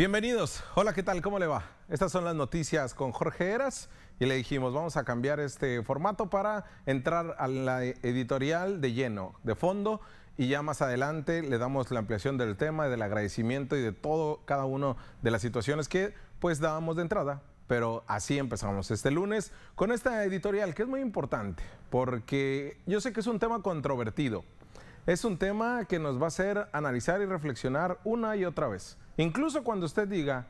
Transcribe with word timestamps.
Bienvenidos. 0.00 0.64
Hola, 0.76 0.94
¿qué 0.94 1.02
tal? 1.02 1.20
¿Cómo 1.20 1.38
le 1.38 1.46
va? 1.46 1.62
Estas 1.90 2.10
son 2.10 2.24
las 2.24 2.34
noticias 2.34 2.94
con 2.94 3.12
Jorge 3.12 3.50
Eras 3.50 3.90
y 4.18 4.24
le 4.24 4.34
dijimos, 4.34 4.72
vamos 4.72 4.96
a 4.96 5.04
cambiar 5.04 5.40
este 5.40 5.82
formato 5.82 6.30
para 6.30 6.64
entrar 6.86 7.36
a 7.38 7.46
la 7.46 7.84
editorial 7.84 8.80
de 8.80 8.94
lleno, 8.94 9.34
de 9.42 9.54
fondo, 9.54 10.00
y 10.38 10.48
ya 10.48 10.62
más 10.62 10.80
adelante 10.80 11.42
le 11.42 11.58
damos 11.58 11.90
la 11.90 11.98
ampliación 11.98 12.38
del 12.38 12.56
tema, 12.56 12.88
del 12.88 13.02
agradecimiento 13.02 13.76
y 13.76 13.82
de 13.82 13.92
todo, 13.92 14.40
cada 14.46 14.64
uno 14.64 14.96
de 15.20 15.32
las 15.32 15.42
situaciones 15.42 15.86
que 15.86 16.14
pues 16.38 16.60
dábamos 16.60 16.96
de 16.96 17.02
entrada. 17.02 17.42
Pero 17.66 18.02
así 18.06 18.38
empezamos 18.38 18.90
este 18.90 19.10
lunes 19.10 19.52
con 19.74 19.92
esta 19.92 20.24
editorial 20.24 20.74
que 20.74 20.84
es 20.84 20.88
muy 20.88 21.00
importante 21.00 21.62
porque 21.90 22.78
yo 22.86 23.02
sé 23.02 23.12
que 23.12 23.20
es 23.20 23.26
un 23.26 23.38
tema 23.38 23.60
controvertido. 23.60 24.44
Es 25.06 25.24
un 25.24 25.38
tema 25.38 25.86
que 25.86 25.98
nos 25.98 26.20
va 26.20 26.24
a 26.24 26.28
hacer 26.28 26.68
analizar 26.72 27.22
y 27.22 27.24
reflexionar 27.24 27.98
una 28.04 28.36
y 28.36 28.44
otra 28.44 28.68
vez. 28.68 28.98
Incluso 29.16 29.64
cuando 29.64 29.86
usted 29.86 30.06
diga, 30.06 30.46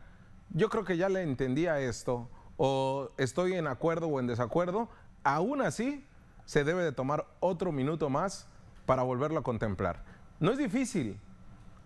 yo 0.50 0.68
creo 0.68 0.84
que 0.84 0.96
ya 0.96 1.08
le 1.08 1.22
entendía 1.22 1.78
esto, 1.78 2.28
o 2.56 3.10
estoy 3.16 3.54
en 3.54 3.68
acuerdo 3.68 4.08
o 4.08 4.18
en 4.18 4.26
desacuerdo, 4.26 4.88
aún 5.22 5.62
así 5.62 6.04
se 6.44 6.64
debe 6.64 6.82
de 6.82 6.92
tomar 6.92 7.26
otro 7.38 7.70
minuto 7.70 8.10
más 8.10 8.48
para 8.86 9.02
volverlo 9.02 9.38
a 9.38 9.42
contemplar. 9.44 10.04
No 10.40 10.50
es 10.50 10.58
difícil, 10.58 11.18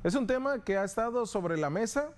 es 0.03 0.15
un 0.15 0.27
tema 0.27 0.65
que 0.65 0.79
ha 0.79 0.85
estado 0.85 1.27
sobre 1.27 1.59
la 1.59 1.69
mesa 1.71 2.11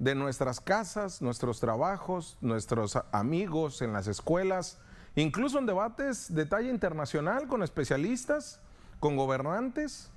de 0.00 0.14
nuestras 0.14 0.60
casas, 0.60 1.22
nuestros 1.22 1.60
trabajos, 1.60 2.38
nuestros 2.40 2.98
amigos 3.12 3.82
en 3.82 3.92
las 3.92 4.08
escuelas, 4.08 4.78
incluso 5.14 5.58
en 5.58 5.66
debates 5.66 6.34
de 6.34 6.46
talla 6.46 6.70
internacional 6.70 7.46
con 7.46 7.62
especialistas, 7.62 8.60
con 9.00 9.16
gobernantes, 9.16 10.10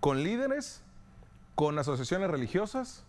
con 0.00 0.22
líderes, 0.22 0.82
con 1.54 1.78
asociaciones 1.78 2.30
religiosas. 2.30 3.04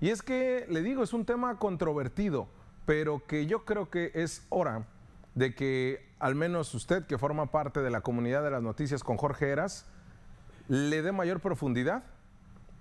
Y 0.00 0.10
es 0.10 0.22
que, 0.22 0.66
le 0.68 0.82
digo, 0.82 1.02
es 1.02 1.12
un 1.12 1.24
tema 1.24 1.58
controvertido, 1.58 2.48
pero 2.84 3.24
que 3.26 3.46
yo 3.46 3.64
creo 3.64 3.90
que 3.90 4.12
es 4.14 4.46
hora 4.50 4.86
de 5.34 5.54
que 5.54 6.06
al 6.18 6.34
menos 6.34 6.74
usted, 6.74 7.06
que 7.06 7.18
forma 7.18 7.50
parte 7.50 7.80
de 7.80 7.90
la 7.90 8.00
comunidad 8.00 8.42
de 8.42 8.50
las 8.50 8.62
noticias 8.62 9.04
con 9.04 9.16
Jorge 9.16 9.50
Eras, 9.50 9.86
le 10.68 11.02
dé 11.02 11.12
mayor 11.12 11.40
profundidad. 11.40 12.04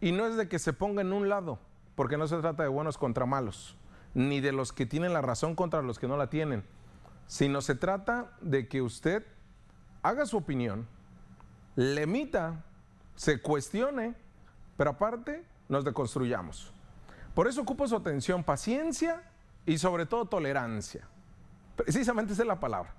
Y 0.02 0.12
no 0.12 0.26
es 0.26 0.36
de 0.36 0.48
que 0.48 0.60
se 0.60 0.74
ponga 0.74 1.02
en 1.02 1.14
un 1.14 1.30
lado, 1.30 1.60
porque 1.96 2.18
no 2.18 2.28
se 2.28 2.38
trata 2.38 2.64
de 2.64 2.70
buenos 2.70 2.98
contra 2.98 3.26
malos, 3.26 3.76
ni 4.14 4.42
de 4.42 4.52
los 4.52 4.74
que 4.74 4.86
tienen 4.86 5.14
la 5.14 5.22
razón 5.22 5.56
contra 5.56 5.82
los 5.82 5.98
que 6.00 6.08
no 6.08 6.18
la 6.18 6.30
tienen, 6.30 6.64
sino 7.28 7.62
se 7.62 7.76
trata 7.76 8.32
de 8.42 8.68
que 8.68 8.82
usted 8.82 9.26
haga 10.04 10.26
su 10.26 10.38
opinión, 10.38 10.88
le 11.78 12.02
emita, 12.02 12.66
se 13.16 13.40
cuestione, 13.40 14.16
pero 14.76 14.90
aparte 14.90 15.46
nos 15.70 15.86
deconstruyamos. 15.86 16.74
Por 17.36 17.48
eso 17.48 17.62
ocupo 17.62 17.88
su 17.88 17.96
atención, 17.96 18.44
paciencia 18.44 19.22
y 19.64 19.78
sobre 19.78 20.08
todo 20.08 20.26
tolerancia. 20.26 21.08
Precisamente 21.76 22.34
esa 22.34 22.42
es 22.42 22.48
la 22.48 22.60
palabra. 22.60 22.96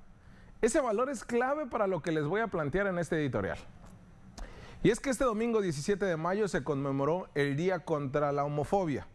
Ese 0.62 0.80
valor 0.80 1.10
es 1.10 1.24
clave 1.24 1.66
para 1.66 1.88
lo 1.88 2.02
que 2.02 2.12
les 2.12 2.24
voy 2.24 2.40
a 2.40 2.46
plantear 2.46 2.86
en 2.86 3.00
este 3.00 3.16
editorial. 3.16 3.58
Y 4.84 4.90
es 4.90 5.00
que 5.00 5.10
este 5.10 5.24
domingo 5.24 5.60
17 5.60 6.04
de 6.04 6.16
mayo 6.16 6.46
se 6.46 6.62
conmemoró 6.62 7.28
el 7.34 7.56
Día 7.56 7.80
contra 7.80 8.30
la 8.30 8.44
Homofobia. 8.44 9.08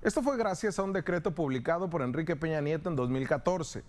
Esto 0.00 0.22
fue 0.22 0.38
gracias 0.38 0.78
a 0.78 0.82
un 0.82 0.94
decreto 0.94 1.34
publicado 1.34 1.90
por 1.90 2.00
Enrique 2.00 2.36
Peña 2.36 2.62
Nieto 2.62 2.88
en 2.88 2.96
2014. 2.96 3.84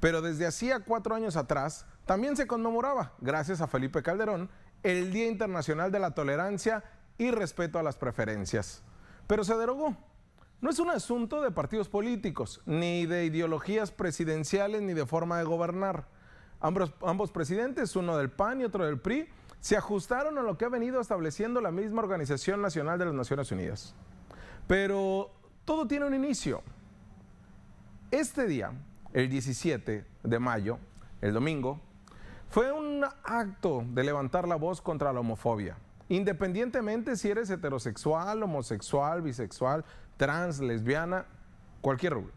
Pero 0.00 0.20
desde 0.20 0.46
hacía 0.46 0.80
cuatro 0.80 1.14
años 1.14 1.36
atrás 1.36 1.86
también 2.04 2.36
se 2.36 2.46
conmemoraba, 2.46 3.14
gracias 3.18 3.60
a 3.60 3.66
Felipe 3.66 4.02
Calderón, 4.02 4.50
el 4.90 5.12
Día 5.12 5.26
Internacional 5.26 5.90
de 5.90 5.98
la 5.98 6.12
Tolerancia 6.12 6.84
y 7.18 7.30
Respeto 7.30 7.78
a 7.78 7.82
las 7.82 7.96
Preferencias. 7.96 8.82
Pero 9.26 9.44
se 9.44 9.54
derogó 9.56 9.96
no 10.60 10.70
es 10.70 10.78
un 10.78 10.90
asunto 10.90 11.42
de 11.42 11.50
partidos 11.50 11.88
políticos, 11.88 12.62
ni 12.64 13.04
de 13.06 13.26
ideologías 13.26 13.90
presidenciales, 13.90 14.80
ni 14.82 14.94
de 14.94 15.04
forma 15.04 15.38
de 15.38 15.44
gobernar. 15.44 16.06
Ambos, 16.60 17.30
presidentes, 17.30 17.94
uno 17.94 18.16
del 18.16 18.30
PAN 18.30 18.62
y 18.62 18.64
otro 18.64 18.86
del 18.86 18.98
PRI, 18.98 19.28
se 19.60 19.76
ajustaron 19.76 20.38
a 20.38 20.42
lo 20.42 20.56
que 20.56 20.64
ha 20.64 20.68
venido 20.68 21.00
estableciendo 21.00 21.60
la 21.60 21.70
misma 21.70 22.02
Organización 22.02 22.62
Nacional 22.62 22.98
de 22.98 23.04
las 23.04 23.14
Naciones 23.14 23.52
Unidas. 23.52 23.94
Pero 24.66 25.30
todo 25.64 25.86
tiene 25.86 26.06
un 26.06 26.14
inicio. 26.14 26.62
Este 28.10 28.46
día, 28.46 28.72
el 29.12 29.28
17 29.28 30.06
de 30.22 30.38
mayo, 30.38 30.78
el 31.20 31.34
domingo, 31.34 31.80
fue 32.48 32.72
un 32.72 32.85
acto 33.04 33.84
de 33.88 34.04
levantar 34.04 34.46
la 34.46 34.56
voz 34.56 34.80
contra 34.80 35.12
la 35.12 35.20
homofobia. 35.20 35.76
Independientemente 36.08 37.16
si 37.16 37.30
eres 37.30 37.50
heterosexual, 37.50 38.42
homosexual, 38.42 39.22
bisexual, 39.22 39.84
trans, 40.16 40.60
lesbiana, 40.60 41.26
cualquier 41.80 42.14
rubro 42.14 42.32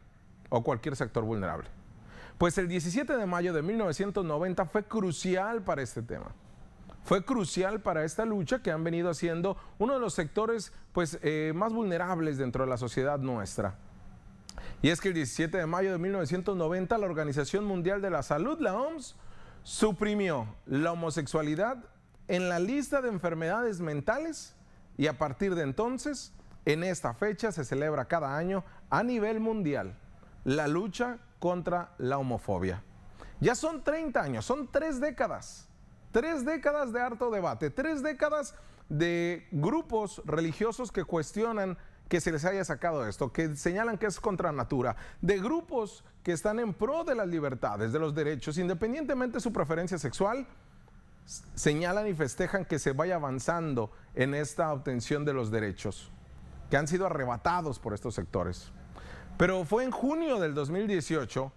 o 0.49 0.63
cualquier 0.63 0.95
sector 0.95 1.23
vulnerable. 1.23 1.67
Pues 2.37 2.57
el 2.57 2.67
17 2.67 3.17
de 3.17 3.25
mayo 3.25 3.53
de 3.53 3.61
1990 3.61 4.65
fue 4.65 4.83
crucial 4.83 5.61
para 5.61 5.81
este 5.81 6.01
tema. 6.01 6.33
Fue 7.03 7.23
crucial 7.23 7.81
para 7.81 8.03
esta 8.03 8.25
lucha 8.25 8.61
que 8.61 8.71
han 8.71 8.83
venido 8.83 9.09
haciendo 9.09 9.57
uno 9.77 9.93
de 9.93 9.99
los 9.99 10.13
sectores 10.13 10.73
pues, 10.93 11.19
eh, 11.21 11.53
más 11.55 11.73
vulnerables 11.73 12.37
dentro 12.37 12.63
de 12.63 12.69
la 12.69 12.77
sociedad 12.77 13.19
nuestra. 13.19 13.75
Y 14.81 14.89
es 14.89 15.01
que 15.01 15.09
el 15.09 15.13
17 15.13 15.57
de 15.57 15.65
mayo 15.65 15.91
de 15.91 15.97
1990 15.97 16.97
la 16.97 17.05
Organización 17.05 17.65
Mundial 17.65 18.01
de 18.01 18.09
la 18.09 18.23
Salud, 18.23 18.59
la 18.59 18.75
OMS, 18.75 19.15
suprimió 19.63 20.47
la 20.65 20.91
homosexualidad 20.91 21.77
en 22.27 22.49
la 22.49 22.59
lista 22.59 23.01
de 23.01 23.09
enfermedades 23.09 23.79
mentales 23.81 24.55
y 24.97 25.07
a 25.07 25.17
partir 25.17 25.55
de 25.55 25.63
entonces, 25.63 26.33
en 26.65 26.83
esta 26.83 27.13
fecha 27.13 27.51
se 27.51 27.65
celebra 27.65 28.05
cada 28.05 28.37
año 28.37 28.63
a 28.89 29.03
nivel 29.03 29.39
mundial 29.39 29.95
la 30.43 30.67
lucha 30.67 31.17
contra 31.39 31.93
la 31.97 32.17
homofobia. 32.17 32.83
Ya 33.39 33.55
son 33.55 33.83
30 33.83 34.21
años, 34.21 34.45
son 34.45 34.69
tres 34.71 34.99
décadas, 34.99 35.67
tres 36.11 36.45
décadas 36.45 36.91
de 36.91 37.01
harto 37.01 37.31
debate, 37.31 37.69
tres 37.69 38.03
décadas 38.03 38.55
de 38.89 39.47
grupos 39.51 40.21
religiosos 40.25 40.91
que 40.91 41.03
cuestionan 41.03 41.77
que 42.09 42.19
se 42.19 42.31
les 42.31 42.43
haya 42.43 42.65
sacado 42.65 43.07
esto, 43.07 43.31
que 43.31 43.55
señalan 43.55 43.97
que 43.97 44.07
es 44.07 44.19
contra 44.19 44.51
natura, 44.51 44.95
de 45.21 45.39
grupos 45.39 46.03
que 46.23 46.31
están 46.31 46.59
en 46.59 46.73
pro 46.73 47.03
de 47.03 47.13
las 47.13 47.27
libertades, 47.27 47.93
de 47.93 47.99
los 47.99 48.15
derechos, 48.15 48.57
independientemente 48.57 49.37
de 49.37 49.41
su 49.41 49.53
preferencia 49.53 49.99
sexual, 49.99 50.47
señalan 51.53 52.07
y 52.07 52.13
festejan 52.15 52.65
que 52.65 52.79
se 52.79 52.93
vaya 52.93 53.15
avanzando 53.15 53.91
en 54.15 54.33
esta 54.33 54.73
obtención 54.73 55.23
de 55.23 55.33
los 55.33 55.51
derechos, 55.51 56.11
que 56.71 56.77
han 56.77 56.87
sido 56.87 57.05
arrebatados 57.05 57.77
por 57.77 57.93
estos 57.93 58.15
sectores. 58.15 58.71
Pero 59.37 59.63
fue 59.63 59.83
en 59.83 59.91
junio 59.91 60.39
del 60.39 60.55
2018 60.55 61.51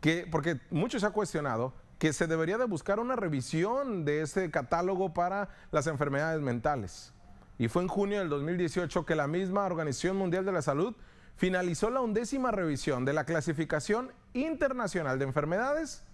que, 0.00 0.26
porque 0.30 0.60
mucho 0.70 0.98
se 0.98 1.06
ha 1.06 1.10
cuestionado, 1.10 1.74
que 1.98 2.12
se 2.12 2.26
debería 2.26 2.58
de 2.58 2.64
buscar 2.64 3.00
una 3.00 3.16
revisión 3.16 4.04
de 4.04 4.22
ese 4.22 4.50
catálogo 4.50 5.12
para 5.12 5.48
las 5.72 5.86
enfermedades 5.86 6.40
mentales. 6.40 7.12
Y 7.58 7.68
fue 7.68 7.82
en 7.82 7.88
junio 7.88 8.20
del 8.20 8.28
2018 8.28 9.04
que 9.04 9.16
la 9.16 9.26
misma 9.26 9.64
Organización 9.66 10.16
Mundial 10.16 10.44
de 10.44 10.52
la 10.52 10.62
Salud 10.62 10.94
finalizó 11.36 11.90
la 11.90 12.00
undécima 12.00 12.52
revisión 12.52 13.04
de 13.04 13.12
la 13.12 13.24
clasificación 13.24 14.12
internacional 14.32 15.18
de 15.18 15.24
enfermedades 15.24 16.04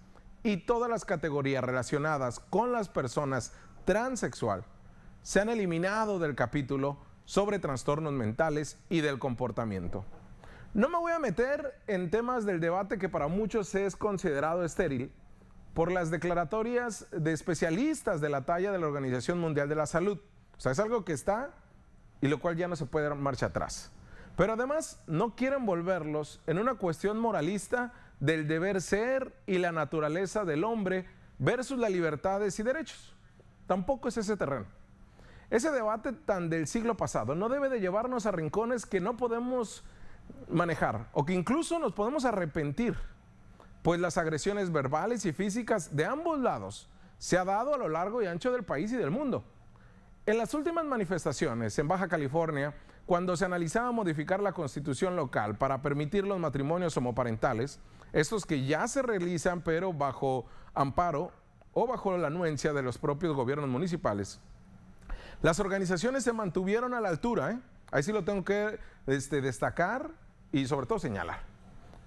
y 0.42 0.58
todas 0.58 0.90
las 0.90 1.04
categorías 1.04 1.62
relacionadas 1.62 2.40
con 2.40 2.72
las 2.72 2.88
personas 2.88 3.52
transexual 3.84 4.64
se 5.22 5.40
han 5.40 5.48
eliminado 5.48 6.18
del 6.18 6.34
capítulo 6.34 6.98
sobre 7.24 7.58
trastornos 7.58 8.12
mentales 8.12 8.78
y 8.90 9.00
del 9.00 9.18
comportamiento. 9.18 10.04
No 10.74 10.88
me 10.88 10.98
voy 10.98 11.12
a 11.12 11.18
meter 11.18 11.80
en 11.86 12.10
temas 12.10 12.44
del 12.44 12.60
debate 12.60 12.98
que 12.98 13.08
para 13.08 13.28
muchos 13.28 13.74
es 13.74 13.96
considerado 13.96 14.64
estéril 14.64 15.10
por 15.74 15.90
las 15.90 16.10
declaratorias 16.10 17.06
de 17.10 17.32
especialistas 17.32 18.20
de 18.20 18.28
la 18.28 18.44
talla 18.44 18.72
de 18.72 18.78
la 18.78 18.86
Organización 18.86 19.40
Mundial 19.40 19.68
de 19.68 19.74
la 19.74 19.86
Salud. 19.86 20.18
O 20.56 20.60
sea, 20.60 20.72
es 20.72 20.78
algo 20.78 21.04
que 21.04 21.12
está 21.12 21.50
y 22.20 22.28
lo 22.28 22.38
cual 22.38 22.56
ya 22.56 22.68
no 22.68 22.76
se 22.76 22.86
puede 22.86 23.08
dar 23.08 23.16
marcha 23.16 23.46
atrás. 23.46 23.90
Pero 24.36 24.54
además 24.54 25.02
no 25.06 25.34
quieren 25.36 25.66
volverlos 25.66 26.40
en 26.46 26.58
una 26.58 26.74
cuestión 26.74 27.18
moralista 27.18 27.92
del 28.20 28.48
deber 28.48 28.80
ser 28.80 29.34
y 29.46 29.58
la 29.58 29.72
naturaleza 29.72 30.44
del 30.44 30.64
hombre 30.64 31.06
versus 31.38 31.78
las 31.78 31.90
libertades 31.90 32.58
y 32.58 32.62
derechos. 32.62 33.14
Tampoco 33.66 34.08
es 34.08 34.16
ese 34.16 34.36
terreno. 34.36 34.66
Ese 35.50 35.70
debate 35.70 36.12
tan 36.12 36.50
del 36.50 36.66
siglo 36.66 36.96
pasado 36.96 37.34
no 37.34 37.48
debe 37.48 37.68
de 37.68 37.80
llevarnos 37.80 38.26
a 38.26 38.32
rincones 38.32 38.86
que 38.86 39.00
no 39.00 39.16
podemos 39.16 39.84
manejar 40.48 41.08
o 41.12 41.24
que 41.24 41.34
incluso 41.34 41.78
nos 41.78 41.92
podemos 41.92 42.24
arrepentir, 42.24 42.96
pues 43.84 44.00
las 44.00 44.16
agresiones 44.16 44.72
verbales 44.72 45.26
y 45.26 45.34
físicas 45.34 45.94
de 45.94 46.06
ambos 46.06 46.40
lados 46.40 46.88
se 47.18 47.36
ha 47.36 47.44
dado 47.44 47.74
a 47.74 47.76
lo 47.76 47.90
largo 47.90 48.22
y 48.22 48.26
ancho 48.26 48.50
del 48.50 48.64
país 48.64 48.90
y 48.92 48.96
del 48.96 49.10
mundo. 49.10 49.44
En 50.24 50.38
las 50.38 50.54
últimas 50.54 50.86
manifestaciones 50.86 51.78
en 51.78 51.86
Baja 51.86 52.08
California, 52.08 52.74
cuando 53.04 53.36
se 53.36 53.44
analizaba 53.44 53.92
modificar 53.92 54.40
la 54.40 54.52
constitución 54.52 55.16
local 55.16 55.58
para 55.58 55.82
permitir 55.82 56.24
los 56.26 56.40
matrimonios 56.40 56.96
homoparentales, 56.96 57.78
estos 58.14 58.46
que 58.46 58.64
ya 58.64 58.88
se 58.88 59.02
realizan 59.02 59.60
pero 59.60 59.92
bajo 59.92 60.46
amparo 60.72 61.30
o 61.74 61.86
bajo 61.86 62.16
la 62.16 62.28
anuencia 62.28 62.72
de 62.72 62.80
los 62.80 62.96
propios 62.96 63.36
gobiernos 63.36 63.68
municipales, 63.68 64.40
las 65.42 65.60
organizaciones 65.60 66.24
se 66.24 66.32
mantuvieron 66.32 66.94
a 66.94 67.02
la 67.02 67.10
altura, 67.10 67.50
¿eh? 67.50 67.60
Ahí 67.92 68.02
sí 68.02 68.12
lo 68.12 68.24
tengo 68.24 68.44
que 68.44 68.78
este, 69.06 69.42
destacar 69.42 70.10
y 70.52 70.64
sobre 70.64 70.86
todo 70.86 70.98
señalar. 70.98 71.53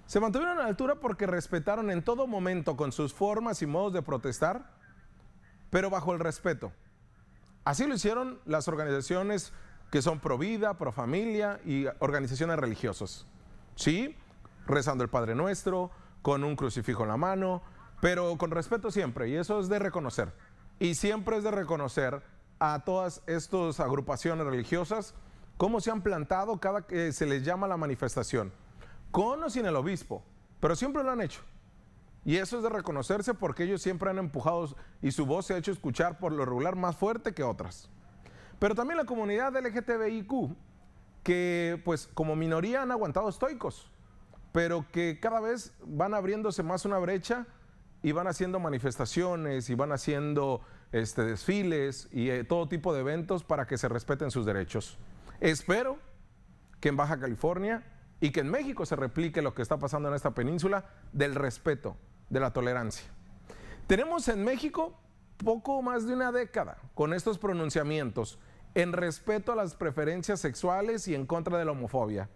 Se 0.07 0.21
mantuvieron 0.21 0.57
a 0.57 0.63
la 0.63 0.67
altura 0.69 0.95
porque 0.95 1.27
respetaron 1.27 1.91
en 1.91 2.01
todo 2.01 2.27
momento 2.27 2.77
con 2.77 2.93
sus 2.93 3.13
formas 3.13 3.61
y 3.61 3.65
modos 3.65 3.91
de 3.91 4.01
protestar, 4.01 4.71
pero 5.69 5.89
bajo 5.89 6.13
el 6.13 6.19
respeto. 6.19 6.71
Así 7.65 7.85
lo 7.85 7.95
hicieron 7.95 8.39
las 8.45 8.69
organizaciones 8.69 9.51
que 9.91 10.01
son 10.01 10.21
pro 10.21 10.37
vida, 10.37 10.77
pro 10.77 10.93
familia 10.93 11.59
y 11.65 11.87
organizaciones 11.99 12.57
religiosas. 12.57 13.25
Sí, 13.75 14.15
rezando 14.65 15.03
el 15.03 15.09
Padre 15.09 15.35
Nuestro, 15.35 15.91
con 16.21 16.45
un 16.45 16.55
crucifijo 16.55 17.03
en 17.03 17.09
la 17.09 17.17
mano, 17.17 17.61
pero 17.99 18.37
con 18.37 18.51
respeto 18.51 18.91
siempre, 18.91 19.27
y 19.27 19.35
eso 19.35 19.59
es 19.59 19.67
de 19.67 19.77
reconocer. 19.77 20.31
Y 20.79 20.95
siempre 20.95 21.37
es 21.37 21.43
de 21.43 21.51
reconocer 21.51 22.21
a 22.59 22.83
todas 22.85 23.21
estas 23.27 23.81
agrupaciones 23.81 24.45
religiosas 24.45 25.13
cómo 25.57 25.81
se 25.81 25.91
han 25.91 26.01
plantado 26.01 26.59
cada 26.59 26.83
que 26.83 27.11
se 27.11 27.25
les 27.25 27.43
llama 27.43 27.67
la 27.67 27.75
manifestación, 27.75 28.53
con 29.11 29.43
o 29.43 29.49
sin 29.49 29.65
el 29.65 29.75
obispo, 29.75 30.23
pero 30.59 30.75
siempre 30.75 31.03
lo 31.03 31.11
han 31.11 31.21
hecho. 31.21 31.41
Y 32.25 32.37
eso 32.37 32.57
es 32.57 32.63
de 32.63 32.69
reconocerse 32.69 33.33
porque 33.33 33.63
ellos 33.63 33.81
siempre 33.81 34.09
han 34.09 34.17
empujado 34.17 34.75
y 35.01 35.11
su 35.11 35.25
voz 35.25 35.45
se 35.45 35.53
ha 35.53 35.57
hecho 35.57 35.71
escuchar 35.71 36.19
por 36.19 36.33
lo 36.33 36.43
regular 36.43 36.75
más 36.75 36.95
fuerte 36.95 37.33
que 37.33 37.43
otras. 37.43 37.89
Pero 38.59 38.75
también 38.75 38.97
la 38.97 39.05
comunidad 39.05 39.55
LGTBIQ, 39.55 40.55
que 41.23 41.81
pues 41.85 42.09
como 42.13 42.35
minoría 42.35 42.81
han 42.81 42.91
aguantado 42.91 43.29
estoicos, 43.29 43.89
pero 44.51 44.85
que 44.91 45.19
cada 45.21 45.39
vez 45.39 45.73
van 45.85 46.13
abriéndose 46.13 46.63
más 46.63 46.83
una 46.83 46.97
brecha 46.97 47.45
y 48.03 48.11
van 48.11 48.27
haciendo 48.27 48.59
manifestaciones 48.59 49.69
y 49.69 49.75
van 49.75 49.91
haciendo 49.91 50.61
este, 50.91 51.23
desfiles 51.23 52.09
y 52.11 52.29
eh, 52.29 52.43
todo 52.43 52.67
tipo 52.67 52.93
de 52.93 53.01
eventos 53.01 53.43
para 53.43 53.67
que 53.67 53.77
se 53.77 53.87
respeten 53.87 54.31
sus 54.31 54.45
derechos. 54.45 54.97
Espero 55.39 55.97
que 56.79 56.89
en 56.89 56.97
Baja 56.97 57.19
California 57.19 57.83
y 58.19 58.31
que 58.31 58.39
en 58.39 58.49
México 58.49 58.85
se 58.85 58.95
replique 58.95 59.41
lo 59.41 59.53
que 59.53 59.61
está 59.61 59.77
pasando 59.77 60.09
en 60.09 60.15
esta 60.15 60.33
península 60.33 60.85
del 61.11 61.35
respeto, 61.35 61.95
de 62.29 62.39
la 62.39 62.51
tolerancia. 62.51 63.07
Tenemos 63.85 64.27
en 64.27 64.43
México 64.43 64.99
poco 65.37 65.81
más 65.81 66.07
de 66.07 66.13
una 66.13 66.31
década 66.31 66.77
con 66.95 67.13
estos 67.13 67.37
pronunciamientos 67.37 68.39
en 68.73 68.93
respeto 68.93 69.51
a 69.51 69.55
las 69.55 69.75
preferencias 69.75 70.39
sexuales 70.39 71.07
y 71.07 71.15
en 71.15 71.25
contra 71.25 71.57
de 71.57 71.65
la 71.65 71.71
homofobia. 71.71 72.29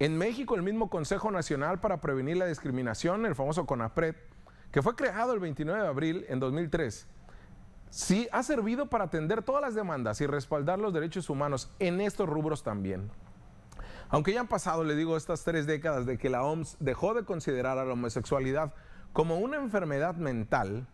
En 0.00 0.18
México, 0.18 0.56
el 0.56 0.62
mismo 0.62 0.90
Consejo 0.90 1.30
Nacional 1.30 1.80
para 1.80 2.00
Prevenir 2.00 2.36
la 2.36 2.46
Discriminación, 2.46 3.26
el 3.26 3.34
famoso 3.36 3.64
CONAPRED, 3.64 4.16
que 4.72 4.82
fue 4.82 4.96
creado 4.96 5.32
el 5.32 5.40
29 5.40 5.82
de 5.82 5.88
abril 5.88 6.26
en 6.28 6.40
2003, 6.40 7.06
sí 7.90 8.28
ha 8.32 8.42
servido 8.42 8.86
para 8.90 9.04
atender 9.04 9.42
todas 9.42 9.62
las 9.62 9.76
demandas 9.76 10.20
y 10.20 10.26
respaldar 10.26 10.80
los 10.80 10.92
derechos 10.92 11.30
humanos 11.30 11.70
en 11.78 12.00
estos 12.00 12.28
rubros 12.28 12.64
también. 12.64 13.08
Aunque 14.08 14.32
ya 14.32 14.40
han 14.40 14.48
pasado, 14.48 14.84
le 14.84 14.94
digo, 14.94 15.16
estas 15.16 15.44
tres 15.44 15.66
décadas 15.66 16.06
de 16.06 16.18
que 16.18 16.30
la 16.30 16.42
OMS 16.42 16.76
dejó 16.80 17.14
de 17.14 17.24
considerar 17.24 17.78
a 17.78 17.84
la 17.84 17.92
homosexualidad 17.92 18.74
como 19.12 19.38
una 19.38 19.56
enfermedad 19.56 20.14
mental, 20.16 20.86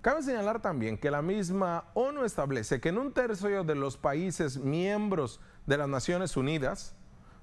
cabe 0.00 0.22
señalar 0.22 0.60
también 0.60 0.98
que 0.98 1.10
la 1.10 1.22
misma 1.22 1.84
ONU 1.94 2.24
establece 2.24 2.80
que 2.80 2.88
en 2.88 2.98
un 2.98 3.12
tercio 3.12 3.64
de 3.64 3.74
los 3.74 3.96
países 3.96 4.58
miembros 4.58 5.40
de 5.66 5.78
las 5.78 5.88
Naciones 5.88 6.36
Unidas 6.36 6.94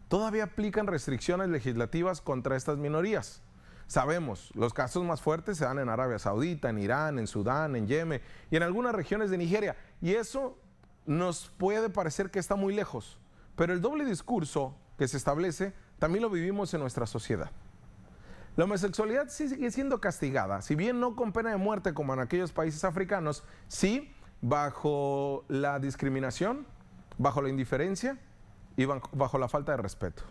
todavía 0.08 0.46
aplican 0.46 0.88
restricciones 0.88 1.50
legislativas 1.50 2.22
contra 2.22 2.58
estas 2.58 2.78
minorías. 2.78 3.44
Sabemos, 3.88 4.52
los 4.54 4.74
casos 4.74 5.04
más 5.04 5.22
fuertes 5.22 5.58
se 5.58 5.66
dan 5.66 5.80
en 5.80 5.90
Arabia 5.90 6.20
Saudita, 6.20 6.70
en 6.70 6.78
Irán, 6.78 7.18
en 7.18 7.26
Sudán, 7.26 7.76
en 7.76 7.88
Yemen 7.88 8.22
y 8.52 8.56
en 8.56 8.64
algunas 8.64 8.94
regiones 8.94 9.32
de 9.32 9.38
Nigeria. 9.38 9.78
Y 10.00 10.14
eso 10.14 10.60
nos 11.06 11.50
puede 11.58 11.90
parecer 11.90 12.30
que 12.30 12.38
está 12.38 12.56
muy 12.56 12.74
lejos, 12.74 13.20
pero 13.60 13.74
el 13.74 13.82
doble 13.82 14.06
discurso 14.06 14.74
que 14.98 15.06
se 15.10 15.18
establece 15.18 15.74
también 16.00 16.22
lo 16.22 16.30
vivimos 16.30 16.74
en 16.74 16.80
nuestra 16.80 17.06
sociedad. 17.06 17.52
La 18.56 18.64
homosexualidad 18.64 19.28
sigue 19.28 19.70
siendo 19.70 20.00
castigada, 20.00 20.62
si 20.62 20.76
bien 20.76 21.02
no 21.02 21.18
con 21.18 21.34
pena 21.34 21.50
de 21.50 21.58
muerte 21.58 21.94
como 21.94 22.14
en 22.14 22.22
aquellos 22.22 22.54
países 22.54 22.86
africanos, 22.86 23.44
sí 23.68 24.16
bajo 24.40 25.44
la 25.50 25.78
discriminación, 25.80 26.66
bajo 27.18 27.42
la 27.42 27.50
indiferencia 27.50 28.18
y 28.78 28.86
bajo 28.86 29.38
la 29.38 29.50
falta 29.50 29.74
de 29.74 29.80
respeto. 29.80 30.24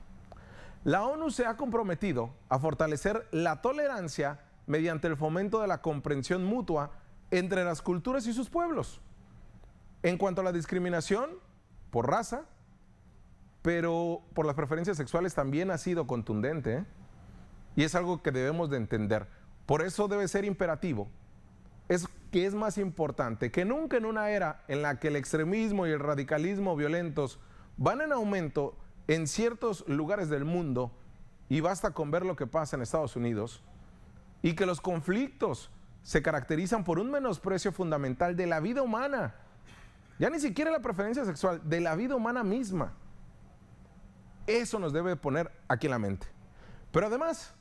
La 0.85 1.05
ONU 1.05 1.31
se 1.31 1.45
ha 1.45 1.59
comprometido 1.59 2.31
a 2.49 2.59
fortalecer 2.59 3.29
la 3.31 3.61
tolerancia 3.61 4.41
mediante 4.67 5.07
el 5.07 5.19
fomento 5.19 5.61
de 5.61 5.69
la 5.69 5.83
comprensión 5.83 6.47
mutua 6.47 6.93
entre 7.31 7.63
las 7.63 7.83
culturas 7.83 8.27
y 8.27 8.33
sus 8.33 8.49
pueblos. 8.49 9.03
En 10.03 10.17
cuanto 10.17 10.41
a 10.41 10.45
la 10.45 10.53
discriminación 10.53 11.29
por 11.91 12.09
raza, 12.09 12.47
pero 13.63 14.23
por 14.35 14.47
las 14.47 14.55
preferencias 14.55 14.97
sexuales 14.97 15.35
también 15.35 15.71
ha 15.71 15.79
sido 15.79 16.07
contundente 16.07 16.75
¿eh? 16.75 16.85
y 17.77 17.85
es 17.85 17.95
algo 17.95 18.23
que 18.23 18.31
debemos 18.31 18.71
de 18.71 18.77
entender. 18.77 19.29
Por 19.67 19.83
eso 19.83 20.09
debe 20.09 20.27
ser 20.29 20.45
imperativo. 20.45 21.09
Es 21.89 22.09
que 22.31 22.47
es 22.47 22.55
más 22.55 22.79
importante 22.79 23.51
que 23.51 23.65
nunca 23.65 23.97
en 23.97 24.05
una 24.05 24.31
era 24.31 24.63
en 24.69 24.83
la 24.83 24.99
que 24.99 25.09
el 25.09 25.17
extremismo 25.17 25.87
y 25.87 25.91
el 25.91 26.01
radicalismo 26.01 26.77
violentos 26.77 27.39
van 27.77 28.01
en 28.01 28.13
aumento, 28.13 28.77
en 29.07 29.27
ciertos 29.27 29.87
lugares 29.89 30.29
del 30.29 30.45
mundo, 30.45 30.93
y 31.49 31.61
basta 31.61 31.93
con 31.93 32.11
ver 32.11 32.27
lo 32.27 32.37
que 32.37 32.47
pasa 32.47 32.77
en 32.77 32.83
Estados 32.83 33.17
Unidos, 33.17 33.63
y 34.43 34.55
que 34.55 34.67
los 34.67 34.81
conflictos 34.81 35.71
se 36.03 36.23
caracterizan 36.23 36.85
por 36.85 36.99
un 36.99 37.11
menosprecio 37.11 37.73
fundamental 37.73 38.37
de 38.37 38.47
la 38.47 38.61
vida 38.61 38.83
humana, 38.83 39.35
ya 40.19 40.29
ni 40.31 40.41
siquiera 40.41 40.71
la 40.71 40.81
preferencia 40.81 41.25
sexual, 41.25 41.61
de 41.65 41.81
la 41.81 41.95
vida 41.95 42.17
humana 42.17 42.43
misma. 42.43 42.93
Eso 44.49 44.81
nos 44.81 44.93
debe 44.93 45.15
poner 45.15 45.53
aquí 45.69 45.87
en 45.87 45.93
la 45.93 46.01
mente. 46.01 46.27
Pero 46.91 47.07
además, 47.07 47.55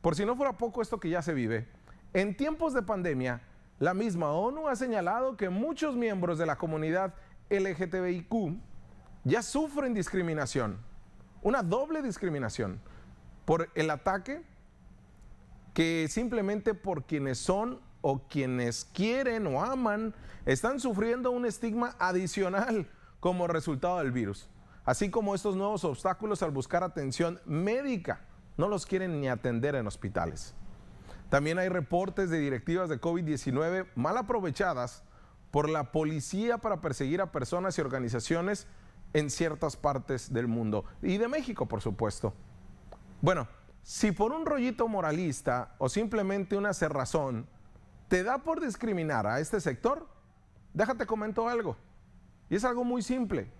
por 0.00 0.14
si 0.14 0.24
no 0.24 0.36
fuera 0.36 0.56
poco 0.56 0.80
esto 0.80 1.00
que 1.00 1.10
ya 1.10 1.22
se 1.22 1.34
vive, 1.34 1.66
en 2.12 2.36
tiempos 2.36 2.72
de 2.72 2.82
pandemia, 2.82 3.42
la 3.80 3.94
misma 3.94 4.30
ONU 4.30 4.68
ha 4.68 4.76
señalado 4.76 5.36
que 5.36 5.48
muchos 5.48 5.96
miembros 5.96 6.38
de 6.38 6.46
la 6.46 6.56
comunidad 6.56 7.14
LGTBIQ 7.50 8.60
ya 9.24 9.42
sufren 9.42 9.94
discriminación 9.94 10.78
una 11.44 11.62
doble 11.62 12.02
discriminación 12.02 12.80
por 13.44 13.68
el 13.74 13.90
ataque 13.90 14.42
que 15.74 16.08
simplemente 16.08 16.72
por 16.72 17.04
quienes 17.04 17.38
son 17.38 17.80
o 18.00 18.26
quienes 18.28 18.86
quieren 18.86 19.46
o 19.46 19.62
aman 19.62 20.14
están 20.46 20.80
sufriendo 20.80 21.30
un 21.30 21.44
estigma 21.44 21.94
adicional 21.98 22.90
como 23.20 23.46
resultado 23.46 23.98
del 23.98 24.10
virus. 24.10 24.48
Así 24.84 25.10
como 25.10 25.34
estos 25.34 25.56
nuevos 25.56 25.84
obstáculos 25.84 26.42
al 26.42 26.50
buscar 26.50 26.82
atención 26.82 27.40
médica, 27.46 28.20
no 28.56 28.68
los 28.68 28.86
quieren 28.86 29.20
ni 29.20 29.28
atender 29.28 29.74
en 29.74 29.86
hospitales. 29.86 30.54
También 31.30 31.58
hay 31.58 31.68
reportes 31.68 32.30
de 32.30 32.38
directivas 32.38 32.88
de 32.88 33.00
COVID-19 33.00 33.88
mal 33.94 34.16
aprovechadas 34.18 35.02
por 35.50 35.68
la 35.68 35.90
policía 35.90 36.58
para 36.58 36.80
perseguir 36.80 37.20
a 37.20 37.32
personas 37.32 37.78
y 37.78 37.80
organizaciones 37.80 38.66
en 39.14 39.30
ciertas 39.30 39.76
partes 39.76 40.32
del 40.32 40.48
mundo 40.48 40.84
y 41.00 41.16
de 41.16 41.28
México, 41.28 41.66
por 41.66 41.80
supuesto. 41.80 42.34
Bueno, 43.22 43.48
si 43.82 44.12
por 44.12 44.32
un 44.32 44.44
rollito 44.44 44.86
moralista 44.88 45.76
o 45.78 45.88
simplemente 45.88 46.56
una 46.56 46.74
cerrazón 46.74 47.46
te 48.08 48.22
da 48.22 48.38
por 48.38 48.60
discriminar 48.60 49.26
a 49.26 49.40
este 49.40 49.60
sector, 49.60 50.06
déjate 50.74 51.06
comento 51.06 51.48
algo. 51.48 51.76
Y 52.50 52.56
es 52.56 52.64
algo 52.64 52.84
muy 52.84 53.02
simple. 53.02 53.50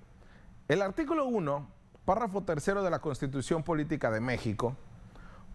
El 0.67 0.81
artículo 0.81 1.27
1, 1.27 1.69
párrafo 2.07 2.43
tercero 2.43 2.83
de 2.83 2.89
la 2.91 3.01
Constitución 3.01 3.63
Política 3.63 4.11
de 4.11 4.21
México, 4.21 4.75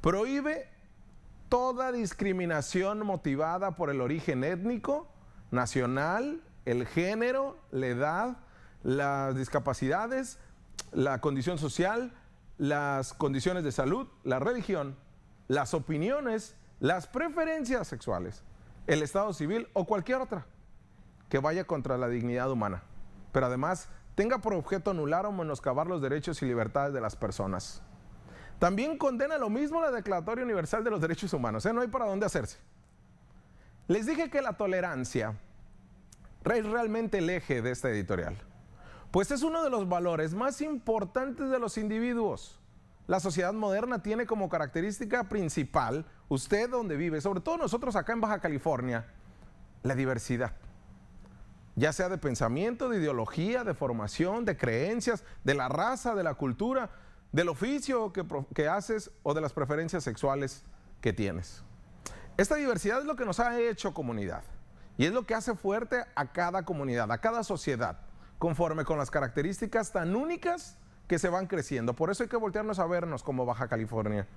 prohíbe 0.01 0.69
toda 1.49 1.91
discriminación 1.91 3.03
motivada 3.03 3.71
por 3.71 3.89
el 3.89 4.01
origen 4.01 4.43
étnico, 4.43 5.07
nacional, 5.49 6.43
el 6.65 6.85
género, 6.85 7.57
la 7.71 7.87
edad, 7.87 8.37
las 8.83 9.35
discapacidades, 9.35 10.37
la 10.91 11.19
condición 11.21 11.57
social, 11.57 12.13
las 12.59 13.15
condiciones 13.15 13.63
de 13.63 13.71
salud, 13.71 14.07
la 14.23 14.37
religión, 14.37 14.95
las 15.47 15.73
opiniones, 15.73 16.55
las 16.79 17.07
preferencias 17.07 17.87
sexuales, 17.87 18.43
el 18.85 19.01
estado 19.01 19.33
civil 19.33 19.69
o 19.73 19.85
cualquier 19.85 20.21
otra 20.21 20.45
que 21.29 21.39
vaya 21.39 21.63
contra 21.63 21.97
la 21.97 22.09
dignidad 22.09 22.51
humana. 22.51 22.83
Pero 23.31 23.47
además 23.47 23.89
tenga 24.19 24.39
por 24.39 24.53
objeto 24.53 24.91
anular 24.91 25.25
o 25.25 25.31
menoscabar 25.31 25.87
los 25.87 26.01
derechos 26.01 26.41
y 26.41 26.45
libertades 26.45 26.93
de 26.93 26.99
las 26.99 27.15
personas. 27.15 27.81
También 28.59 28.97
condena 28.97 29.37
lo 29.37 29.49
mismo 29.49 29.79
la 29.79 29.91
Declaratoria 29.91 30.43
Universal 30.43 30.83
de 30.83 30.89
los 30.89 30.99
Derechos 30.99 31.31
Humanos. 31.31 31.65
¿eh? 31.65 31.71
No 31.71 31.79
hay 31.79 31.87
para 31.87 32.05
dónde 32.05 32.25
hacerse. 32.25 32.57
Les 33.87 34.05
dije 34.05 34.29
que 34.29 34.41
la 34.41 34.57
tolerancia 34.57 35.39
es 36.43 36.65
realmente 36.65 37.19
el 37.19 37.29
eje 37.29 37.61
de 37.61 37.71
esta 37.71 37.89
editorial. 37.89 38.35
Pues 39.09 39.31
es 39.31 39.41
uno 39.41 39.63
de 39.63 39.69
los 39.69 39.87
valores 39.87 40.33
más 40.33 40.59
importantes 40.59 41.49
de 41.49 41.57
los 41.57 41.77
individuos. 41.77 42.59
La 43.07 43.21
sociedad 43.21 43.53
moderna 43.53 44.03
tiene 44.03 44.25
como 44.25 44.49
característica 44.49 45.29
principal, 45.29 46.05
usted 46.27 46.69
donde 46.69 46.97
vive, 46.97 47.21
sobre 47.21 47.39
todo 47.39 47.55
nosotros 47.55 47.95
acá 47.95 48.11
en 48.11 48.19
Baja 48.19 48.39
California, 48.41 49.05
la 49.81 49.95
diversidad. 49.95 50.51
Ya 51.79 51.93
sea 51.93 52.09
de 52.09 52.17
pensamiento, 52.17 52.89
de 52.89 52.97
ideología, 52.97 53.63
de 53.63 53.73
formación, 53.73 54.43
de 54.43 54.57
creencias, 54.57 55.23
de 55.45 55.53
la 55.53 55.69
raza, 55.69 56.13
de 56.13 56.23
la 56.23 56.33
cultura, 56.33 56.89
del 57.31 57.47
oficio 57.47 58.11
que, 58.11 58.67
haces 58.67 59.11
o 59.23 59.33
de 59.33 59.39
las 59.39 59.53
preferencias 59.53 60.03
sexuales 60.03 60.65
que 60.99 61.13
tienes. 61.13 61.63
Esta 62.35 62.55
diversidad 62.55 62.99
es 62.99 63.05
lo 63.05 63.15
que 63.15 63.23
nos 63.23 63.39
ha 63.39 63.57
hecho 63.61 63.93
comunidad 63.93 64.43
y 64.97 65.05
es 65.05 65.13
lo 65.13 65.25
que 65.25 65.35
hace 65.35 65.55
fuerte 65.55 66.03
a 66.15 66.33
cada 66.33 66.65
comunidad, 66.65 67.09
a 67.13 67.19
cada 67.19 67.45
sociedad, 67.45 68.01
conforme 68.39 68.83
con 68.83 68.97
las 68.97 69.09
características 69.09 69.93
tan 69.93 70.17
únicas 70.17 70.77
que 71.07 71.17
se 71.17 71.29
van 71.29 71.47
creciendo. 71.47 71.95
Por 71.95 72.11
eso 72.11 72.23
hay 72.23 72.29
que 72.29 72.35
voltearnos 72.35 72.79
a 72.79 72.87
vernos 72.87 73.23
como 73.23 73.45
Baja 73.45 73.69
California. 73.69 74.27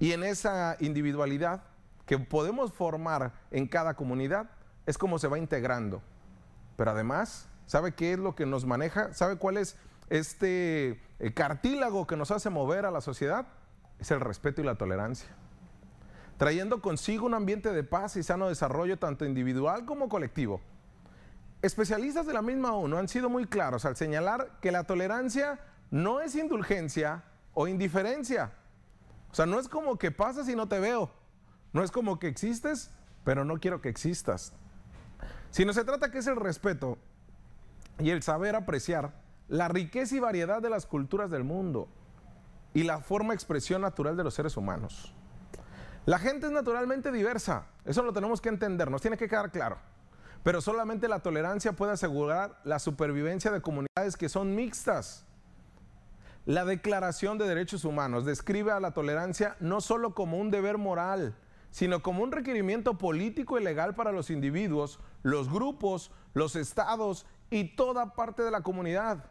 Y 0.00 0.10
en 0.10 0.24
esa 0.24 0.76
individualidad 0.80 1.62
que 2.04 2.18
podemos 2.18 2.72
formar 2.72 3.32
en 3.52 3.68
cada 3.68 3.94
comunidad 3.94 4.50
es 4.86 4.98
como 4.98 5.20
se 5.20 5.28
va 5.28 5.38
integrando 5.38 6.02
pero 6.76 6.90
además, 6.90 7.48
¿sabe 7.66 7.92
qué 7.92 8.12
es 8.12 8.18
lo 8.18 8.34
que 8.34 8.46
nos 8.46 8.64
maneja? 8.64 9.12
¿Sabe 9.14 9.36
cuál 9.36 9.56
es 9.56 9.76
este 10.10 11.00
eh, 11.18 11.34
cartílago 11.34 12.06
que 12.06 12.16
nos 12.16 12.30
hace 12.30 12.50
mover 12.50 12.86
a 12.86 12.90
la 12.90 13.00
sociedad? 13.00 13.46
Es 13.98 14.10
el 14.10 14.20
respeto 14.20 14.60
y 14.60 14.64
la 14.64 14.76
tolerancia. 14.76 15.28
Trayendo 16.36 16.82
consigo 16.82 17.26
un 17.26 17.34
ambiente 17.34 17.72
de 17.72 17.84
paz 17.84 18.16
y 18.16 18.22
sano 18.22 18.48
desarrollo 18.48 18.98
tanto 18.98 19.24
individual 19.24 19.84
como 19.84 20.08
colectivo. 20.08 20.60
Especialistas 21.62 22.26
de 22.26 22.34
la 22.34 22.42
misma 22.42 22.74
ONU 22.74 22.98
han 22.98 23.08
sido 23.08 23.30
muy 23.30 23.46
claros 23.46 23.84
al 23.84 23.96
señalar 23.96 24.58
que 24.60 24.72
la 24.72 24.84
tolerancia 24.84 25.60
no 25.90 26.20
es 26.20 26.34
indulgencia 26.34 27.24
o 27.54 27.68
indiferencia. 27.68 28.52
O 29.30 29.34
sea, 29.34 29.46
no 29.46 29.58
es 29.58 29.68
como 29.68 29.96
que 29.96 30.10
pasas 30.10 30.48
y 30.48 30.56
no 30.56 30.68
te 30.68 30.80
veo. 30.80 31.10
No 31.72 31.82
es 31.82 31.90
como 31.90 32.18
que 32.18 32.28
existes, 32.28 32.90
pero 33.24 33.44
no 33.44 33.58
quiero 33.58 33.80
que 33.80 33.88
existas. 33.88 34.52
Sino 35.54 35.72
se 35.72 35.84
trata 35.84 36.10
que 36.10 36.18
es 36.18 36.26
el 36.26 36.34
respeto 36.34 36.98
y 38.00 38.10
el 38.10 38.24
saber 38.24 38.56
apreciar 38.56 39.12
la 39.46 39.68
riqueza 39.68 40.16
y 40.16 40.18
variedad 40.18 40.60
de 40.60 40.68
las 40.68 40.84
culturas 40.84 41.30
del 41.30 41.44
mundo 41.44 41.86
y 42.72 42.82
la 42.82 42.98
forma 42.98 43.34
expresión 43.34 43.82
natural 43.82 44.16
de 44.16 44.24
los 44.24 44.34
seres 44.34 44.56
humanos. 44.56 45.14
La 46.06 46.18
gente 46.18 46.46
es 46.46 46.52
naturalmente 46.52 47.12
diversa, 47.12 47.66
eso 47.84 48.02
lo 48.02 48.12
tenemos 48.12 48.40
que 48.40 48.48
entender, 48.48 48.90
nos 48.90 49.00
tiene 49.00 49.16
que 49.16 49.28
quedar 49.28 49.52
claro. 49.52 49.78
Pero 50.42 50.60
solamente 50.60 51.06
la 51.06 51.20
tolerancia 51.20 51.72
puede 51.72 51.92
asegurar 51.92 52.58
la 52.64 52.80
supervivencia 52.80 53.52
de 53.52 53.62
comunidades 53.62 54.16
que 54.16 54.28
son 54.28 54.56
mixtas. 54.56 55.24
La 56.46 56.64
Declaración 56.64 57.38
de 57.38 57.46
Derechos 57.46 57.84
Humanos 57.84 58.24
describe 58.24 58.72
a 58.72 58.80
la 58.80 58.90
tolerancia 58.90 59.54
no 59.60 59.80
solo 59.80 60.16
como 60.16 60.36
un 60.36 60.50
deber 60.50 60.78
moral, 60.78 61.36
sino 61.74 62.04
como 62.04 62.22
un 62.22 62.30
requerimiento 62.30 62.98
político 62.98 63.58
y 63.58 63.64
legal 63.64 63.96
para 63.96 64.12
los 64.12 64.30
individuos, 64.30 65.00
los 65.24 65.50
grupos, 65.50 66.12
los 66.32 66.54
estados 66.54 67.26
y 67.50 67.74
toda 67.74 68.14
parte 68.14 68.44
de 68.44 68.52
la 68.52 68.60
comunidad. 68.60 69.24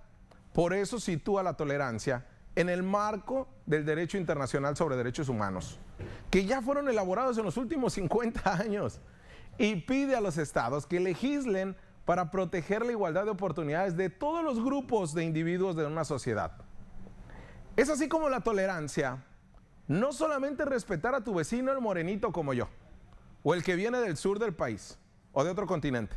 Por 0.52 0.74
eso 0.74 1.00
sitúa 1.00 1.42
la 1.42 1.54
tolerancia 1.54 2.28
en 2.58 2.68
el 2.68 2.84
marco 2.84 3.48
del 3.66 3.86
derecho 3.86 4.18
internacional 4.18 4.76
sobre 4.76 4.98
derechos 4.98 5.30
humanos, 5.30 5.80
que 6.30 6.44
ya 6.44 6.62
fueron 6.62 6.90
elaborados 6.90 7.38
en 7.38 7.46
los 7.46 7.56
últimos 7.56 7.94
50 7.94 8.54
años, 8.60 9.00
y 9.58 9.78
pide 9.78 10.14
a 10.14 10.20
los 10.20 10.38
estados 10.38 10.86
que 10.86 11.00
legislen 11.00 11.78
para 12.04 12.30
proteger 12.30 12.86
la 12.86 12.92
igualdad 12.92 13.24
de 13.24 13.32
oportunidades 13.32 13.96
de 13.96 14.10
todos 14.10 14.44
los 14.44 14.62
grupos 14.62 15.14
de 15.14 15.24
individuos 15.24 15.78
de 15.78 15.86
una 15.86 16.04
sociedad. 16.04 16.58
Es 17.78 17.90
así 17.90 18.10
como 18.10 18.28
la 18.28 18.42
tolerancia 18.42 19.24
no 19.88 20.14
solamente 20.14 20.66
respetar 20.66 21.16
a 21.16 21.24
tu 21.24 21.34
vecino 21.34 21.72
el 21.72 21.82
morenito 21.82 22.32
como 22.32 22.54
yo, 22.54 22.68
o 23.44 23.54
el 23.54 23.64
que 23.64 23.76
viene 23.76 24.00
del 24.00 24.18
sur 24.18 24.40
del 24.40 24.54
país, 24.54 24.98
o 25.34 25.44
de 25.44 25.52
otro 25.52 25.68
continente, 25.68 26.16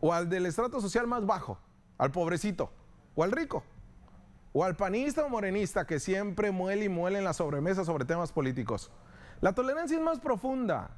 o 0.00 0.12
al 0.12 0.28
del 0.28 0.46
estrato 0.46 0.80
social 0.80 1.06
más 1.06 1.24
bajo, 1.24 1.58
al 1.96 2.10
pobrecito, 2.10 2.70
o 3.14 3.24
al 3.24 3.32
rico, 3.32 3.64
o 4.52 4.64
al 4.64 4.76
panista 4.76 5.24
o 5.24 5.28
morenista 5.28 5.86
que 5.86 6.00
siempre 6.00 6.50
muele 6.50 6.84
y 6.84 6.88
muele 6.88 7.18
en 7.18 7.24
la 7.24 7.32
sobremesa 7.32 7.84
sobre 7.84 8.04
temas 8.04 8.32
políticos. 8.32 8.90
La 9.40 9.54
tolerancia 9.54 9.96
es 9.96 10.02
más 10.02 10.18
profunda 10.20 10.90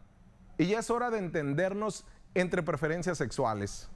y 0.57 0.67
ya 0.67 0.79
es 0.79 0.91
hora 0.91 1.11
de 1.11 1.19
entendernos 1.19 2.07
entre 2.35 2.63
preferencias 2.63 3.19
sexuales. 3.19 3.89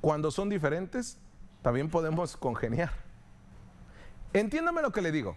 Cuando 0.00 0.30
son 0.30 0.48
diferentes, 0.48 1.18
también 1.62 1.90
podemos 1.90 2.36
congeniar. 2.36 2.90
Entiéndame 4.32 4.82
lo 4.82 4.92
que 4.92 5.02
le 5.02 5.12
digo. 5.12 5.36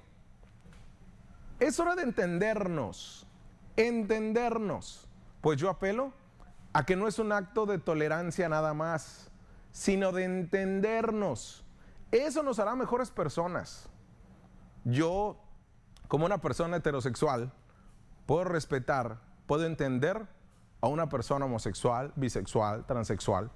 Es 1.60 1.80
hora 1.80 1.96
de 1.96 2.04
entendernos, 2.04 3.28
entendernos. 3.76 5.08
Pues 5.42 5.60
yo 5.60 5.70
apelo 5.70 6.14
a 6.74 6.86
que 6.86 6.96
no 6.96 7.08
es 7.08 7.20
un 7.20 7.32
acto 7.32 7.66
de 7.66 7.78
tolerancia 7.78 8.50
nada 8.50 8.74
más, 8.74 9.32
sino 9.72 10.12
de 10.12 10.24
entendernos. 10.24 11.66
Eso 12.12 12.44
nos 12.44 12.60
hará 12.60 12.76
mejores 12.76 13.12
personas. 13.12 13.90
Yo, 14.84 15.40
como 16.08 16.26
una 16.26 16.40
persona 16.40 16.78
heterosexual, 16.78 17.52
puedo 18.26 18.44
respetar, 18.44 19.20
puedo 19.48 19.66
entender 19.66 20.28
a 20.82 20.88
una 20.88 21.10
persona 21.10 21.46
homosexual, 21.46 22.12
bisexual, 22.16 22.86
transexual, 22.86 23.50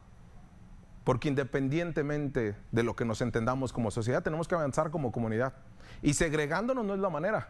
porque 1.04 1.28
independientemente 1.28 2.56
de 2.72 2.84
lo 2.84 2.96
que 2.96 3.06
nos 3.06 3.22
entendamos 3.22 3.74
como 3.74 3.92
sociedad, 3.92 4.24
tenemos 4.24 4.48
que 4.48 4.56
avanzar 4.56 4.92
como 4.92 5.12
comunidad. 5.12 5.54
Y 6.02 6.14
segregándonos 6.14 6.86
no 6.86 6.94
es 6.94 7.00
la 7.00 7.10
manera. 7.10 7.50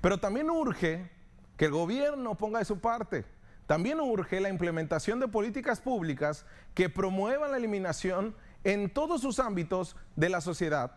Pero 0.00 0.18
también 0.18 0.50
urge 0.50 1.10
que 1.56 1.66
el 1.66 1.72
gobierno 1.72 2.36
ponga 2.36 2.60
de 2.60 2.64
su 2.64 2.78
parte. 2.78 3.24
También 3.66 4.00
urge 4.00 4.40
la 4.40 4.48
implementación 4.48 5.20
de 5.20 5.28
políticas 5.28 5.80
públicas 5.80 6.46
que 6.74 6.88
promuevan 6.88 7.50
la 7.50 7.58
eliminación 7.58 8.34
en 8.64 8.88
todos 8.90 9.20
sus 9.20 9.38
ámbitos 9.38 9.96
de 10.16 10.28
la 10.28 10.40
sociedad 10.40 10.92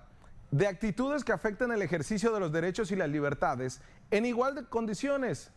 de 0.51 0.67
actitudes 0.67 1.23
que 1.23 1.31
afecten 1.31 1.71
el 1.71 1.81
ejercicio 1.81 2.33
de 2.33 2.39
los 2.39 2.51
derechos 2.51 2.91
y 2.91 2.95
las 2.95 3.09
libertades 3.09 3.81
en 4.11 4.25
igual 4.25 4.53
de 4.53 4.65
condiciones. 4.65 5.49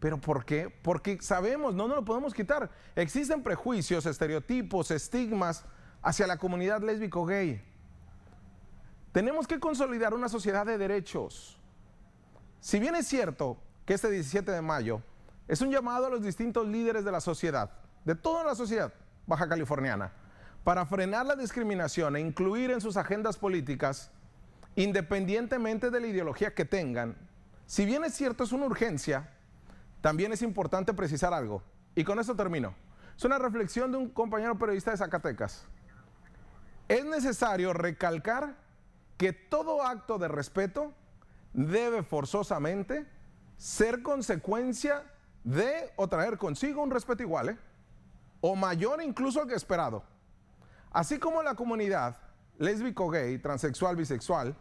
¿Pero 0.00 0.20
por 0.20 0.44
qué? 0.44 0.68
Porque 0.82 1.20
sabemos, 1.20 1.74
no 1.74 1.86
nos 1.86 1.98
lo 1.98 2.04
podemos 2.04 2.34
quitar. 2.34 2.70
Existen 2.96 3.42
prejuicios, 3.42 4.06
estereotipos, 4.06 4.90
estigmas 4.90 5.64
hacia 6.02 6.26
la 6.26 6.38
comunidad 6.38 6.82
lésbico-gay. 6.82 7.62
Tenemos 9.12 9.46
que 9.46 9.60
consolidar 9.60 10.14
una 10.14 10.28
sociedad 10.28 10.66
de 10.66 10.78
derechos 10.78 11.59
si 12.60 12.78
bien 12.78 12.94
es 12.94 13.06
cierto 13.08 13.58
que 13.84 13.94
este 13.94 14.10
17 14.10 14.50
de 14.50 14.62
mayo 14.62 15.02
es 15.48 15.60
un 15.60 15.70
llamado 15.70 16.06
a 16.06 16.10
los 16.10 16.22
distintos 16.22 16.66
líderes 16.66 17.04
de 17.04 17.12
la 17.12 17.20
sociedad, 17.20 17.70
de 18.04 18.14
toda 18.14 18.44
la 18.44 18.54
sociedad 18.54 18.92
baja 19.26 19.48
californiana, 19.48 20.12
para 20.62 20.84
frenar 20.86 21.26
la 21.26 21.36
discriminación 21.36 22.16
e 22.16 22.20
incluir 22.20 22.70
en 22.70 22.80
sus 22.80 22.96
agendas 22.96 23.36
políticas, 23.38 24.10
independientemente 24.76 25.90
de 25.90 26.00
la 26.00 26.06
ideología 26.06 26.54
que 26.54 26.64
tengan, 26.64 27.16
si 27.70 27.84
bien 27.84 28.04
es 28.04 28.14
cierto 28.14 28.42
es 28.42 28.50
una 28.50 28.66
urgencia, 28.66 29.30
también 30.00 30.32
es 30.32 30.42
importante 30.42 30.92
precisar 30.92 31.32
algo. 31.32 31.62
Y 31.94 32.02
con 32.02 32.18
esto 32.18 32.34
termino. 32.34 32.74
Es 33.16 33.24
una 33.24 33.38
reflexión 33.38 33.92
de 33.92 33.98
un 33.98 34.08
compañero 34.08 34.58
periodista 34.58 34.90
de 34.90 34.96
Zacatecas. 34.96 35.64
Es 36.88 37.04
necesario 37.04 37.72
recalcar 37.72 38.56
que 39.16 39.32
todo 39.32 39.86
acto 39.86 40.18
de 40.18 40.26
respeto 40.26 40.92
debe 41.52 42.02
forzosamente 42.02 43.06
ser 43.56 44.02
consecuencia 44.02 45.04
de 45.44 45.92
o 45.96 46.08
traer 46.08 46.38
consigo 46.38 46.82
un 46.82 46.90
respeto 46.90 47.22
igual, 47.22 47.50
¿eh? 47.50 47.58
o 48.40 48.56
mayor 48.56 49.02
incluso 49.02 49.40
al 49.40 49.48
que 49.48 49.54
esperado. 49.54 50.04
Así 50.90 51.18
como 51.18 51.42
la 51.42 51.54
comunidad 51.54 52.16
lésbico, 52.58 53.08
gay, 53.10 53.38
transexual, 53.38 53.96
bisexual, 53.96 54.56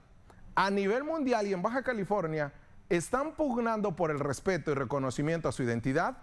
a 0.56 0.70
nivel 0.70 1.04
mundial 1.04 1.48
y 1.48 1.54
en 1.54 1.62
Baja 1.62 1.84
California, 1.84 2.54
están 2.90 3.36
pugnando 3.36 3.96
por 3.96 4.10
el 4.10 4.20
respeto 4.20 4.72
y 4.72 4.74
reconocimiento 4.74 5.48
a 5.48 5.52
su 5.52 5.64
identidad 5.64 6.18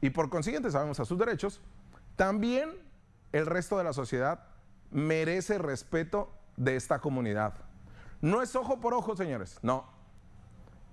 y 0.00 0.10
por 0.10 0.30
consiguiente 0.30 0.70
sabemos 0.70 0.98
a 0.98 1.04
sus 1.04 1.18
derechos, 1.18 1.60
también 2.16 2.70
el 3.32 3.46
resto 3.46 3.76
de 3.76 3.84
la 3.84 3.92
sociedad 3.92 4.46
merece 4.90 5.58
respeto 5.58 6.32
de 6.56 6.76
esta 6.76 7.00
comunidad. 7.00 7.54
No 8.20 8.42
es 8.42 8.54
ojo 8.54 8.80
por 8.80 8.94
ojo, 8.94 9.16
señores, 9.16 9.58
no. 9.62 9.84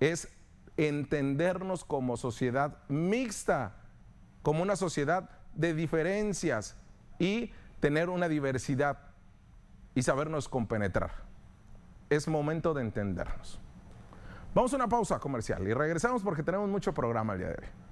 Es 0.00 0.28
entendernos 0.76 1.84
como 1.84 2.16
sociedad 2.16 2.78
mixta, 2.88 3.74
como 4.42 4.62
una 4.62 4.76
sociedad 4.76 5.30
de 5.54 5.74
diferencias 5.74 6.76
y 7.18 7.52
tener 7.80 8.08
una 8.08 8.28
diversidad 8.28 8.98
y 9.94 10.02
sabernos 10.02 10.48
compenetrar. 10.48 11.10
Es 12.10 12.28
momento 12.28 12.72
de 12.74 12.82
entendernos. 12.82 13.60
Vamos 14.54 14.72
a 14.72 14.76
una 14.76 14.88
pausa 14.88 15.18
comercial 15.18 15.66
y 15.68 15.74
regresamos 15.74 16.22
porque 16.22 16.42
tenemos 16.42 16.68
mucho 16.68 16.94
programa 16.94 17.34
el 17.34 17.38
día 17.40 17.48
de 17.48 17.54
hoy. 17.54 17.87